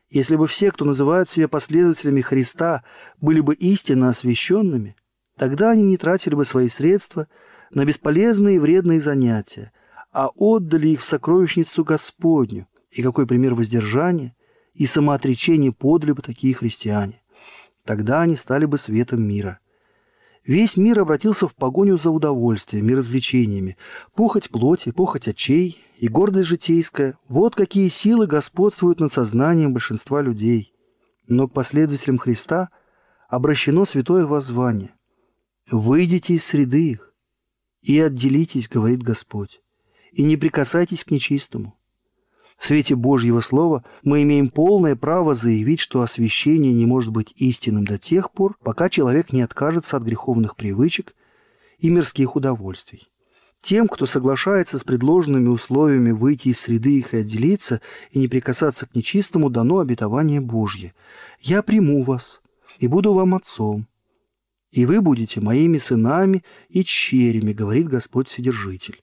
Если 0.10 0.36
бы 0.36 0.48
все, 0.48 0.72
кто 0.72 0.86
называют 0.86 1.30
себя 1.30 1.48
последователями 1.48 2.22
Христа, 2.22 2.84
были 3.20 3.39
бы 3.39 3.56
истинно 3.56 4.10
освященными, 4.10 4.96
тогда 5.38 5.72
они 5.72 5.84
не 5.84 5.98
тратили 5.98 6.36
бы 6.36 6.46
свои 6.46 6.70
средства 6.70 7.28
на 7.72 7.86
бесполезные 7.86 8.58
и 8.58 8.60
вредные 8.60 9.00
занятия, 9.00 9.72
а 10.12 10.30
отдали 10.36 10.89
их 10.89 11.02
в 11.02 11.06
сокровищницу 11.08 11.84
Господню. 11.84 12.68
И 12.92 13.02
какой 13.02 13.26
пример 13.26 13.56
воздержания 13.56 14.36
и 14.76 14.86
самоотречения 14.86 15.72
подали 15.72 16.12
бы 16.12 16.22
такие 16.22 16.54
христиане. 16.54 17.22
Тогда 17.86 18.22
они 18.22 18.36
стали 18.36 18.65
бы 18.65 18.78
светом 18.78 19.28
мира. 19.28 19.60
Весь 20.46 20.76
мир 20.78 21.00
обратился 21.00 21.48
в 21.48 21.56
погоню 21.56 21.98
за 21.98 22.10
удовольствием 22.10 22.89
и 22.89 22.96
развлечениями. 22.96 23.78
Похоть 24.13 24.50
плоти, 24.50 24.91
похоть 24.91 25.28
очей 25.28 25.78
и 25.98 26.08
гордость 26.08 26.50
житейская– 26.50 27.17
вот 27.28 27.56
какие 27.56 27.88
силы 27.88 28.28
господствуют 28.28 29.00
над 29.00 29.12
сознанием 29.12 29.72
большинства 29.72 30.22
людей. 30.22 30.74
Но 31.28 31.48
к 31.48 31.54
последователям 31.54 32.17
Христа 32.17 32.69
обращено 33.30 33.86
святое 33.86 34.26
воззвание. 34.26 34.93
«Выйдите 35.72 36.34
из 36.34 36.46
среды 36.46 36.89
их 36.91 37.13
и 37.82 38.00
отделитесь,— 38.00 38.67
говорит 38.69 39.02
Господь 39.02 39.62
и 40.13 40.24
не 40.24 40.38
прикасайтесь 40.38 41.04
к 41.04 41.12
нечистому. 41.12 41.78
В 42.63 42.67
свете 42.67 42.95
Божьего 42.95 43.41
Слова 43.41 43.84
мы 44.04 44.23
имеем 44.23 44.47
полное 44.47 44.95
право 44.95 45.36
заявить, 45.36 45.82
что 45.82 46.02
освящение 46.02 46.71
не 46.71 46.86
может 46.86 47.12
быть 47.12 47.34
истинным 47.36 47.84
до 47.84 47.97
тех 47.97 48.32
пор, 48.32 48.56
пока 48.63 48.88
человек 48.88 49.34
не 49.34 49.41
откажется 49.41 49.97
от 49.97 50.04
греховных 50.04 50.56
привычек 50.56 51.13
и 51.80 51.89
мирских 51.89 52.38
удовольствий. 52.38 53.10
Тем, 53.62 53.89
кто 53.89 54.06
соглашается 54.06 54.78
с 54.78 54.86
предложенными 54.86 55.49
условиями 55.49 56.12
выйти 56.12 56.47
из 56.47 56.60
среды 56.62 56.99
их 56.99 57.13
и 57.13 57.17
отделиться, 57.17 57.82
и 58.12 58.19
не 58.19 58.30
прикасаться 58.30 58.86
к 58.86 58.95
нечистому, 58.95 59.49
дано 59.49 59.80
обетование 59.80 60.39
Божье. 60.39 60.93
«Я 61.41 61.63
приму 61.63 62.02
вас 62.04 62.41
и 62.80 62.88
буду 62.88 63.13
вам 63.13 63.36
отцом, 63.36 63.89
и 64.71 64.86
вы 64.86 65.02
будете 65.02 65.41
моими 65.41 65.80
сынами 65.80 66.45
и 66.69 66.86
черями», 66.86 67.52
говорит 67.52 67.89
Господь 67.89 68.30
Вседержитель. 68.30 69.03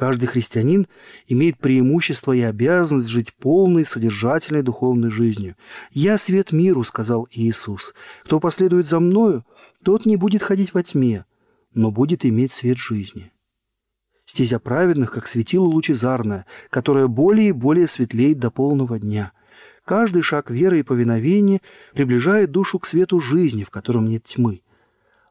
Каждый 0.00 0.28
христианин 0.28 0.86
имеет 1.28 1.58
преимущество 1.58 2.32
и 2.32 2.40
обязанность 2.40 3.08
жить 3.08 3.34
полной, 3.34 3.84
содержательной 3.84 4.62
духовной 4.62 5.10
жизнью. 5.10 5.56
«Я 5.90 6.16
свет 6.16 6.52
миру»,— 6.52 6.82
сказал 6.84 7.28
Иисус. 7.30 7.92
«Кто 8.22 8.40
последует 8.40 8.88
за 8.88 8.98
Мною, 8.98 9.44
тот 9.84 10.06
не 10.06 10.16
будет 10.16 10.42
ходить 10.42 10.72
во 10.72 10.82
тьме, 10.82 11.26
но 11.74 11.90
будет 11.90 12.24
иметь 12.24 12.50
свет 12.50 12.78
жизни». 12.78 13.30
Стезя 14.24 14.58
праведных, 14.58 15.12
как 15.12 15.26
светило 15.26 15.66
лучезарное, 15.66 16.46
которое 16.70 17.06
более 17.06 17.48
и 17.48 17.52
более 17.52 17.86
светлеет 17.86 18.38
до 18.38 18.50
полного 18.50 18.98
дня. 18.98 19.32
Каждый 19.84 20.22
шаг 20.22 20.50
веры 20.50 20.78
и 20.78 20.82
повиновения 20.82 21.60
приближает 21.92 22.50
душу 22.50 22.78
к 22.78 22.86
свету 22.86 23.20
жизни, 23.20 23.64
в 23.64 23.70
котором 23.70 24.06
нет 24.06 24.24
тьмы. 24.24 24.62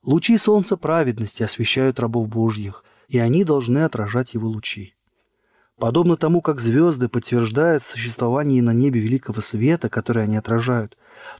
Лучи 0.03 0.37
солнца 0.37 0.77
праведности 0.77 1.41
освещают 1.41 1.99
рабов 1.99 2.27
Божьих– 2.27 2.85
и 3.09 3.19
они 3.19 3.43
должны 3.43 3.79
отражать 3.79 4.33
его 4.33 4.47
лучи. 4.47 4.95
Подобно 5.77 6.15
тому, 6.15 6.41
как 6.41 6.59
звезды 6.59 7.09
подтверждают 7.09 7.83
существование 7.83 8.61
на 8.61 8.71
небе 8.71 9.01
великого 9.01 9.41
света, 9.41 9.89
который 9.89 10.23
они 10.23 10.37
отражают, 10.37 10.97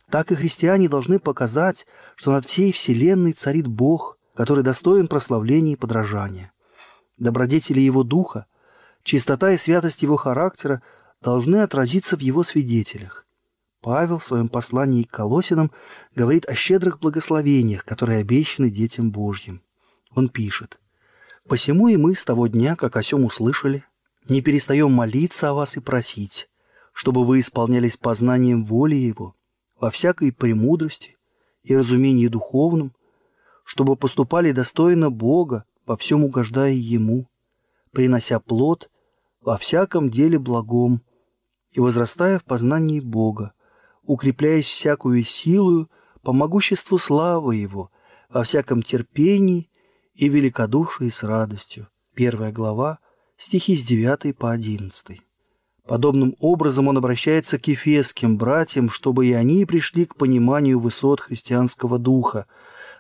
так 0.09 0.31
и 0.31 0.35
христиане 0.35 0.89
должны 0.89 1.19
показать, 1.19 1.87
что 2.15 2.31
над 2.31 2.45
всей 2.45 2.71
вселенной 2.71 3.33
царит 3.33 3.67
Бог, 3.67 4.17
который 4.33 4.63
достоин 4.63 5.07
прославления 5.07 5.73
и 5.73 5.77
подражания. 5.77 6.51
Добродетели 7.17 7.79
Его 7.79 8.03
Духа 8.03 8.45
Чистота 9.03 9.51
и 9.51 9.57
святость 9.57 10.01
его 10.03 10.17
характера 10.17 10.81
должны 11.21 11.57
отразиться 11.57 12.15
в 12.15 12.19
его 12.19 12.43
свидетелях. 12.43 13.25
Павел 13.81 14.19
в 14.19 14.23
своем 14.23 14.49
послании 14.49 15.03
к 15.03 15.11
Колосинам 15.11 15.71
говорит 16.15 16.47
о 16.49 16.53
щедрых 16.53 16.99
благословениях, 16.99 17.85
которые 17.85 18.19
обещаны 18.19 18.69
детям 18.69 19.11
Божьим. 19.11 19.61
Он 20.11 20.27
пишет, 20.27 20.79
«Посему 21.49 21.87
и 21.87 21.97
мы 21.97 22.13
с 22.13 22.23
того 22.23 22.45
дня, 22.45 22.75
как 22.75 22.95
о 22.95 23.01
сем 23.01 23.25
услышали, 23.25 23.83
не 24.29 24.43
перестаем 24.43 24.91
молиться 24.91 25.49
о 25.49 25.55
вас 25.55 25.77
и 25.77 25.79
просить, 25.79 26.47
чтобы 26.93 27.25
вы 27.25 27.39
исполнялись 27.39 27.97
познанием 27.97 28.63
воли 28.63 28.93
Его, 28.93 29.35
во 29.79 29.89
всякой 29.89 30.31
премудрости 30.31 31.17
и 31.63 31.75
разумении 31.75 32.27
духовном, 32.27 32.93
чтобы 33.63 33.95
поступали 33.95 34.51
достойно 34.51 35.09
Бога, 35.09 35.65
во 35.87 35.97
всем 35.97 36.23
угождая 36.23 36.73
Ему, 36.73 37.27
принося 37.91 38.39
плод 38.39 38.91
во 39.41 39.57
всяком 39.57 40.11
деле 40.11 40.37
благом 40.37 41.01
и 41.71 41.79
возрастая 41.79 42.37
в 42.37 42.43
познании 42.43 42.99
Бога, 42.99 43.53
укрепляясь 44.03 44.67
всякую 44.67 45.23
силою 45.23 45.89
по 46.21 46.31
могуществу 46.31 46.99
славы 46.99 47.55
Его, 47.55 47.89
во 48.29 48.43
всяком 48.43 48.83
терпении 48.83 49.68
и 50.19 50.27
великодушии 50.27 51.07
с 51.07 51.23
радостью. 51.23 51.87
Первая 52.13 52.51
глава, 52.51 52.99
стихи 53.37 53.77
с 53.77 53.85
9 53.85 54.37
по 54.37 54.51
11. 54.51 55.21
Подобным 55.87 56.35
образом 56.41 56.89
он 56.89 56.97
обращается 56.97 57.57
к 57.57 57.65
ефесским 57.69 58.37
братьям, 58.37 58.89
чтобы 58.89 59.27
и 59.27 59.31
они 59.31 59.65
пришли 59.65 60.05
к 60.05 60.17
пониманию 60.17 60.77
высот 60.77 61.21
христианского 61.21 61.99
духа. 61.99 62.47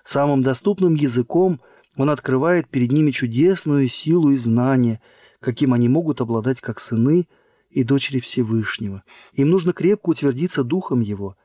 Самым 0.05 0.41
доступным 0.43 0.95
языком 0.95 1.59
он 1.97 2.09
открывает 2.09 2.69
перед 2.69 2.93
ними 2.93 3.11
чудесную 3.11 3.89
силу 3.89 4.29
и 4.29 4.37
знание, 4.37 5.01
каким 5.41 5.73
они 5.73 5.89
могут 5.89 6.21
обладать 6.21 6.61
как 6.61 6.79
сыны 6.79 7.27
и 7.69 7.83
дочери 7.83 8.21
Всевышнего. 8.21 9.03
Им 9.33 9.49
нужно 9.49 9.73
крепко 9.73 10.11
утвердиться 10.11 10.63
духом 10.63 11.01
его 11.01 11.35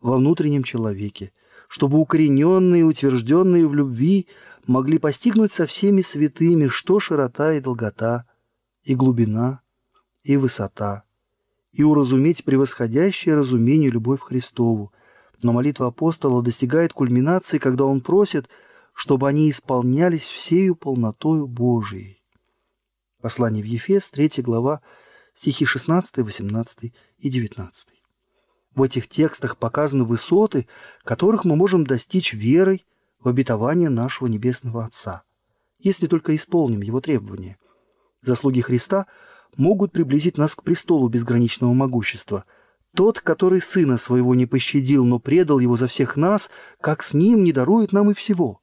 во 0.00 0.16
внутреннем 0.16 0.62
человеке, 0.62 1.32
чтобы 1.68 1.98
укорененные 1.98 2.80
и 2.80 2.84
утвержденные 2.84 3.68
в 3.68 3.74
любви 3.74 4.26
могли 4.68 4.98
постигнуть 4.98 5.50
со 5.50 5.66
всеми 5.66 6.02
святыми, 6.02 6.68
что 6.68 7.00
широта 7.00 7.54
и 7.54 7.60
долгота, 7.60 8.26
и 8.84 8.94
глубина, 8.94 9.62
и 10.22 10.36
высота, 10.36 11.04
и 11.72 11.82
уразуметь 11.82 12.44
превосходящее 12.44 13.34
разумению 13.34 13.92
любовь 13.92 14.20
Христову. 14.20 14.92
Но 15.42 15.52
молитва 15.52 15.86
апостола 15.86 16.42
достигает 16.42 16.92
кульминации, 16.92 17.58
когда 17.58 17.86
он 17.86 18.02
просит, 18.02 18.48
чтобы 18.92 19.28
они 19.28 19.50
исполнялись 19.50 20.28
всею 20.28 20.76
полнотою 20.76 21.46
Божией. 21.46 22.22
Послание 23.22 23.62
в 23.62 23.66
Ефес, 23.66 24.10
3 24.10 24.42
глава, 24.42 24.82
стихи 25.32 25.64
16, 25.64 26.18
18 26.18 26.92
и 27.18 27.30
19. 27.30 27.88
В 28.74 28.82
этих 28.82 29.08
текстах 29.08 29.56
показаны 29.56 30.04
высоты, 30.04 30.68
которых 31.04 31.44
мы 31.44 31.56
можем 31.56 31.84
достичь 31.84 32.34
верой 32.34 32.84
в 33.28 33.30
обетование 33.30 33.90
нашего 33.90 34.26
Небесного 34.26 34.86
Отца, 34.86 35.22
если 35.78 36.06
только 36.06 36.34
исполним 36.34 36.80
Его 36.80 37.02
требования. 37.02 37.58
Заслуги 38.22 38.62
Христа 38.62 39.06
могут 39.58 39.92
приблизить 39.92 40.38
нас 40.38 40.54
к 40.54 40.62
престолу 40.62 41.10
безграничного 41.10 41.74
могущества. 41.74 42.46
Тот, 42.96 43.20
который 43.20 43.60
Сына 43.60 43.98
Своего 43.98 44.34
не 44.34 44.46
пощадил, 44.46 45.04
но 45.04 45.18
предал 45.18 45.58
Его 45.58 45.76
за 45.76 45.88
всех 45.88 46.16
нас, 46.16 46.50
как 46.80 47.02
с 47.02 47.12
Ним 47.12 47.44
не 47.44 47.52
дарует 47.52 47.92
нам 47.92 48.10
и 48.10 48.14
всего. 48.14 48.62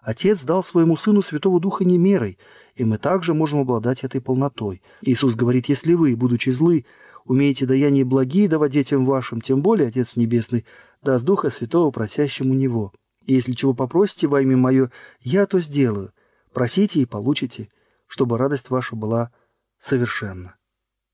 Отец 0.00 0.42
дал 0.42 0.62
Своему 0.62 0.96
Сыну 0.96 1.20
Святого 1.20 1.60
Духа 1.60 1.84
не 1.84 1.98
мерой, 1.98 2.38
и 2.76 2.84
мы 2.84 2.96
также 2.96 3.34
можем 3.34 3.60
обладать 3.60 4.04
этой 4.04 4.22
полнотой. 4.22 4.80
Иисус 5.02 5.34
говорит, 5.34 5.66
если 5.68 5.92
вы, 5.92 6.16
будучи 6.16 6.48
злы, 6.48 6.86
умеете 7.26 7.66
даяние 7.66 8.06
благие 8.06 8.48
давать 8.48 8.72
детям 8.72 9.04
вашим, 9.04 9.42
тем 9.42 9.60
более 9.60 9.88
Отец 9.88 10.16
Небесный 10.16 10.64
даст 11.02 11.26
Духа 11.26 11.50
Святого 11.50 11.90
просящему 11.90 12.54
Него. 12.54 12.94
Если 13.28 13.52
чего 13.52 13.74
попросите 13.74 14.26
во 14.26 14.40
имя 14.40 14.56
Мое, 14.56 14.90
я 15.20 15.44
то 15.44 15.60
сделаю. 15.60 16.12
Просите 16.54 17.00
и 17.00 17.04
получите, 17.04 17.68
чтобы 18.06 18.38
радость 18.38 18.70
ваша 18.70 18.96
была 18.96 19.30
совершенна. 19.78 20.56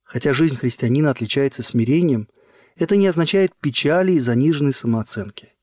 Хотя 0.04 0.32
жизнь 0.32 0.56
христианина 0.56 1.10
отличается 1.10 1.64
смирением, 1.64 2.28
это 2.76 2.96
не 2.96 3.08
означает 3.08 3.52
печали 3.60 4.12
и 4.12 4.20
заниженной 4.20 4.72
самооценки. 4.72 5.54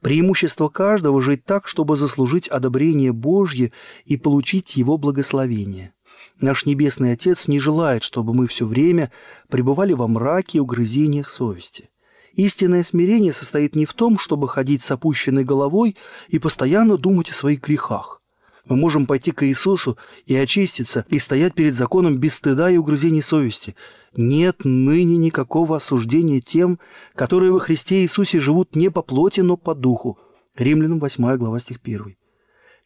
Преимущество 0.00 0.68
каждого– 0.68 1.20
жить 1.22 1.44
так, 1.44 1.66
чтобы 1.66 1.96
заслужить 1.96 2.46
одобрение 2.46 3.12
Божье 3.12 3.72
и 4.04 4.16
получить 4.16 4.76
Его 4.76 4.98
благословение. 4.98 5.94
Наш 6.40 6.64
Небесный 6.64 7.12
Отец 7.12 7.48
не 7.48 7.58
желает, 7.58 8.04
чтобы 8.04 8.34
мы 8.34 8.46
все 8.46 8.66
время 8.66 9.10
пребывали 9.48 9.94
во 9.94 10.06
мраке 10.06 10.58
и 10.58 10.60
угрызениях 10.60 11.28
совести. 11.28 11.90
Истинное 12.38 12.84
смирение 12.84 13.32
состоит 13.32 13.74
не 13.74 13.84
в 13.84 13.94
том, 13.94 14.16
чтобы 14.16 14.48
ходить 14.48 14.80
с 14.82 14.92
опущенной 14.92 15.42
головой 15.42 15.96
и 16.28 16.38
постоянно 16.38 16.96
думать 16.96 17.30
о 17.30 17.34
своих 17.34 17.60
грехах. 17.60 18.22
Мы 18.64 18.76
можем 18.76 19.06
пойти 19.06 19.32
к 19.32 19.44
Иисусу 19.44 19.98
и 20.24 20.36
очиститься, 20.36 21.04
и 21.08 21.18
стоять 21.18 21.54
перед 21.54 21.74
законом 21.74 22.18
без 22.18 22.34
стыда 22.34 22.70
и 22.70 22.76
угрызений 22.76 23.22
совести. 23.22 23.74
Нет 24.16 24.60
ныне 24.62 25.16
никакого 25.16 25.78
осуждения 25.78 26.40
тем, 26.40 26.78
которые 27.16 27.50
во 27.50 27.58
Христе 27.58 28.02
Иисусе 28.02 28.38
живут 28.38 28.76
не 28.76 28.88
по 28.88 29.02
плоти, 29.02 29.40
но 29.40 29.56
по 29.56 29.74
духу. 29.74 30.16
Римлянам 30.54 31.00
8 31.00 31.38
глава 31.38 31.58
стих 31.58 31.80
1. 31.82 32.16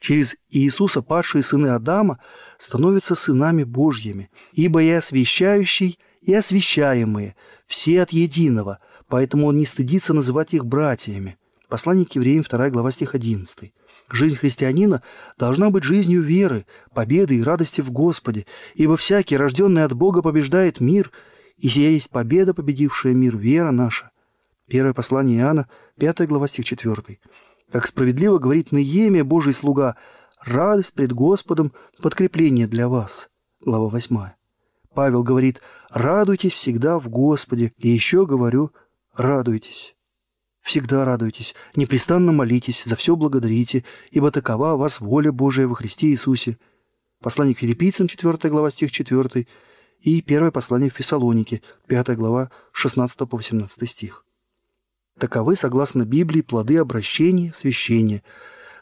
Через 0.01 0.37
Иисуса 0.49 1.03
падшие 1.03 1.43
сыны 1.43 1.67
Адама 1.67 2.21
становятся 2.59 3.15
сынами 3.15 3.65
Божьими, 3.65 4.31
ибо 4.55 4.83
и 4.83 4.89
освящающий, 4.89 5.99
и 6.23 6.33
освящаемые, 6.33 7.37
все 7.67 8.01
от 8.01 8.13
единого, 8.13 8.79
поэтому 9.13 9.49
он 9.49 9.59
не 9.59 9.67
стыдится 9.67 10.15
называть 10.15 10.55
их 10.55 10.65
братьями. 10.65 11.37
Послание 11.69 12.07
к 12.07 12.13
евреям 12.13 12.45
2 12.49 12.71
глава 12.71 12.91
стих 12.91 13.15
11. 13.15 13.71
Жизнь 14.11 14.37
христианина 14.37 15.03
должна 15.39 15.69
быть 15.69 15.85
жизнью 15.85 16.23
веры, 16.23 16.65
победы 16.95 17.35
и 17.37 17.43
радости 17.43 17.83
в 17.83 17.91
Господе, 17.91 18.47
ибо 18.75 18.97
всякий, 18.97 19.37
рожденный 19.37 19.85
от 19.85 19.93
Бога, 19.93 20.23
побеждает 20.23 20.81
мир, 20.81 21.11
и 21.59 21.69
сия 21.69 21.91
есть 21.91 22.09
победа, 22.09 22.55
победившая 22.55 23.13
мир, 23.13 23.37
вера 23.37 23.71
наша. 23.71 24.13
Первое 24.67 24.95
послание 24.95 25.41
Иоанна, 25.41 25.69
5 25.99 26.27
глава, 26.27 26.47
стих 26.47 26.65
4. 26.65 27.19
Как 27.71 27.87
справедливо 27.87 28.39
говорит 28.39 28.73
Неемия, 28.73 29.25
Божий 29.25 29.53
слуга, 29.53 29.97
радость 30.41 30.95
пред 30.95 31.13
Господом– 31.13 31.75
подкрепление 32.03 32.67
для 32.67 32.89
вас. 32.89 33.29
Глава 33.61 33.91
8. 33.91 34.17
Павел 34.95 35.23
говорит, 35.23 35.61
радуйтесь 35.91 36.53
всегда 36.53 36.99
в 36.99 37.11
Господе, 37.11 37.73
и 37.77 37.91
еще 37.91 38.25
говорю, 38.25 38.73
радуйтесь. 39.15 39.95
Всегда 40.61 41.05
радуйтесь, 41.05 41.55
непрестанно 41.75 42.31
молитесь, 42.31 42.85
за 42.85 42.95
все 42.95 43.17
благодарите, 43.17 43.85
ибо 44.11 44.31
такова 44.31 44.77
вас 44.77 45.01
воля 45.01 45.33
Божия 45.33 45.67
во 45.67 45.75
Христе 45.75 46.09
Иисусе. 46.09 46.57
Послание 47.21 47.55
к 47.55 47.59
филиппийцам, 47.59 48.07
4 48.07 48.39
глава, 48.49 48.71
стих 48.71 48.93
4, 48.93 49.47
и 50.01 50.23
первое 50.23 50.53
послание 50.53 50.89
в 50.89 50.95
Фессалонике, 50.95 51.63
5 51.89 52.17
глава, 52.17 52.51
16 52.73 53.17
по 53.19 53.37
18 53.37 53.89
стих. 53.89 54.25
Таковы, 55.19 55.57
согласно 55.57 56.05
Библии, 56.05 56.43
плоды 56.43 56.79
обращения, 56.79 57.53
священия, 57.55 58.23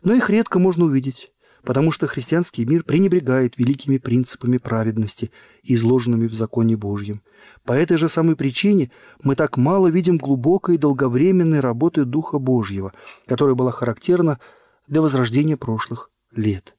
но 0.02 0.12
их 0.12 0.28
редко 0.28 0.58
можно 0.58 0.84
увидеть, 0.84 1.32
потому 1.64 1.92
что 1.92 2.06
христианский 2.06 2.64
мир 2.64 2.84
пренебрегает 2.84 3.58
великими 3.58 3.98
принципами 3.98 4.58
праведности, 4.58 5.30
изложенными 5.62 6.26
в 6.26 6.34
законе 6.34 6.76
Божьем. 6.76 7.22
По 7.64 7.72
этой 7.72 7.96
же 7.96 8.08
самой 8.08 8.36
причине 8.36 8.90
мы 9.22 9.36
так 9.36 9.56
мало 9.56 9.88
видим 9.88 10.16
глубокой 10.16 10.76
и 10.76 10.78
долговременной 10.78 11.60
работы 11.60 12.04
Духа 12.04 12.38
Божьего, 12.38 12.92
которая 13.26 13.54
была 13.54 13.70
характерна 13.70 14.38
для 14.86 15.00
возрождения 15.00 15.56
прошлых 15.56 16.10
лет. 16.32 16.74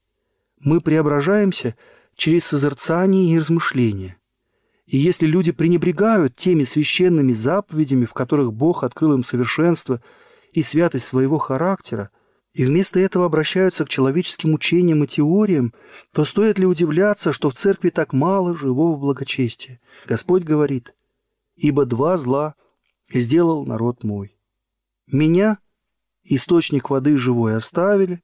Мы 0.59 0.81
преображаемся 0.81 1.75
через 2.15 2.45
созерцание 2.45 3.33
и 3.33 3.39
размышление. 3.39 4.17
И 4.85 4.97
если 4.97 5.25
люди 5.25 5.51
пренебрегают 5.51 6.35
теми 6.35 6.63
священными 6.63 7.31
заповедями, 7.31 8.05
в 8.05 8.13
которых 8.13 8.53
Бог 8.53 8.83
открыл 8.83 9.13
им 9.13 9.23
совершенство 9.23 10.01
и 10.51 10.61
святость 10.61 11.05
своего 11.05 11.37
характера, 11.37 12.09
и 12.53 12.65
вместо 12.65 12.99
этого 12.99 13.25
обращаются 13.25 13.85
к 13.85 13.89
человеческим 13.89 14.53
учениям 14.53 15.03
и 15.03 15.07
теориям, 15.07 15.73
то 16.11 16.25
стоит 16.25 16.59
ли 16.59 16.65
удивляться, 16.65 17.31
что 17.31 17.49
в 17.49 17.53
церкви 17.53 17.89
так 17.89 18.11
мало 18.11 18.55
живого 18.55 18.97
благочестия? 18.97 19.79
Господь 20.05 20.43
говорит, 20.43 20.93
«Ибо 21.55 21.85
два 21.85 22.17
зла 22.17 22.55
сделал 23.13 23.65
народ 23.65 24.03
мой. 24.03 24.37
Меня, 25.07 25.59
источник 26.23 26.89
воды 26.89 27.17
живой, 27.17 27.55
оставили, 27.55 28.21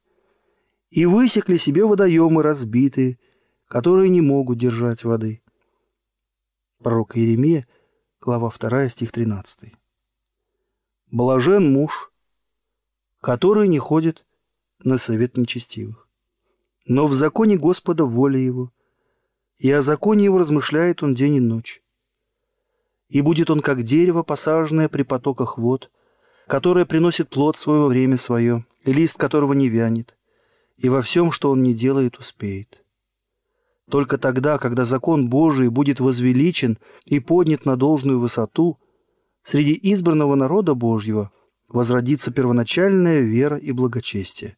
и 0.89 1.05
высекли 1.05 1.57
себе 1.57 1.85
водоемы 1.85 2.43
разбитые, 2.43 3.19
которые 3.67 4.09
не 4.09 4.21
могут 4.21 4.57
держать 4.57 5.05
воды». 5.05 5.41
Пророк 6.83 7.17
Иеремия, 7.17 7.65
глава 8.19 8.51
2, 8.51 8.89
стих 8.89 9.13
13. 9.13 9.73
«Блажен 11.11 11.71
муж, 11.71 12.11
который 13.21 13.67
не 13.67 13.79
ходит 13.79 14.25
на 14.83 14.97
совет 14.97 15.37
нечестивых. 15.37 16.07
Но 16.85 17.07
в 17.07 17.13
законе 17.13 17.57
Господа 17.57 18.05
воля 18.05 18.39
его, 18.39 18.71
и 19.57 19.71
о 19.71 19.81
законе 19.81 20.25
его 20.25 20.37
размышляет 20.37 21.03
он 21.03 21.13
день 21.13 21.35
и 21.35 21.39
ночь. 21.39 21.81
И 23.09 23.21
будет 23.21 23.49
он 23.49 23.61
как 23.61 23.83
дерево, 23.83 24.23
посаженное 24.23 24.89
при 24.89 25.03
потоках 25.03 25.57
вод, 25.57 25.91
которое 26.47 26.85
приносит 26.85 27.29
плод 27.29 27.57
свой 27.57 27.79
во 27.79 27.87
время 27.87 28.17
свое, 28.17 28.65
и 28.85 28.93
лист 28.93 29.17
которого 29.17 29.53
не 29.53 29.67
вянет, 29.67 30.15
и 30.77 30.89
во 30.89 31.01
всем, 31.01 31.31
что 31.31 31.51
он 31.51 31.63
не 31.63 31.73
делает, 31.73 32.17
успеет. 32.19 32.83
Только 33.89 34.17
тогда, 34.17 34.57
когда 34.57 34.85
закон 34.85 35.29
Божий 35.29 35.69
будет 35.69 35.99
возвеличен 35.99 36.77
и 37.05 37.19
поднят 37.19 37.65
на 37.65 37.77
должную 37.77 38.19
высоту, 38.19 38.77
среди 39.43 39.77
избранного 39.81 40.35
народа 40.35 40.73
Божьего 40.73 41.31
возродится 41.67 42.31
первоначальная 42.31 43.21
вера 43.21 43.57
и 43.57 43.71
благочестие. 43.71 44.57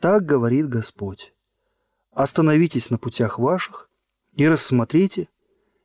Так 0.00 0.24
говорит 0.24 0.68
Господь. 0.68 1.32
Остановитесь 2.12 2.90
на 2.90 2.98
путях 2.98 3.38
ваших 3.38 3.90
и 4.34 4.46
рассмотрите, 4.46 5.28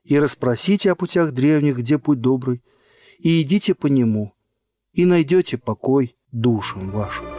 и 0.03 0.17
расспросите 0.17 0.91
о 0.91 0.95
путях 0.95 1.31
древних, 1.31 1.77
где 1.77 1.97
путь 1.97 2.21
добрый, 2.21 2.63
и 3.19 3.41
идите 3.41 3.75
по 3.75 3.87
нему, 3.87 4.33
и 4.93 5.05
найдете 5.05 5.57
покой 5.57 6.15
душам 6.31 6.91
вашим. 6.91 7.38